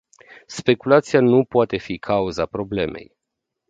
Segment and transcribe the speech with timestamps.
[0.47, 3.15] Speculația nu poate fi cauza problemei.